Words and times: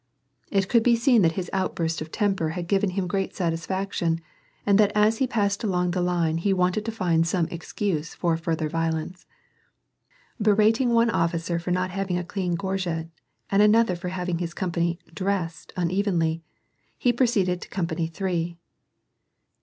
It 0.49 0.67
could 0.67 0.81
be 0.81 0.95
seen 0.95 1.21
that 1.21 1.33
his 1.33 1.47
outburst 1.53 2.01
of 2.01 2.11
temper 2.11 2.49
had 2.57 2.65
given 2.67 2.89
him 2.89 3.05
great 3.05 3.35
satis< 3.35 3.67
faction, 3.67 4.19
and 4.65 4.79
that 4.79 4.91
as 4.95 5.19
he 5.19 5.27
passed 5.27 5.63
along 5.63 5.91
the 5.91 6.01
line 6.01 6.39
he 6.39 6.53
wanted 6.53 6.85
to 6.85 6.91
iind 6.91 7.27
some 7.27 7.45
excuse 7.51 8.15
for 8.15 8.35
further 8.35 8.67
violence. 8.67 9.27
Berating 10.41 10.89
one 10.89 11.11
officer 11.11 11.59
for 11.59 11.69
not 11.69 11.91
having 11.91 12.17
a 12.17 12.23
clean 12.23 12.55
gorget, 12.55 13.09
and 13.51 13.61
another 13.61 13.95
for 13.95 14.09
having 14.09 14.39
his 14.39 14.55
com 14.55 14.71
pany 14.71 14.97
"dressed" 15.13 15.71
unevenly, 15.77 16.41
he 16.97 17.13
proceeded 17.13 17.61
to 17.61 17.69
company 17.69 18.07
three. 18.07 18.57